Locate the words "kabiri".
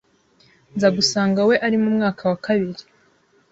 2.45-2.81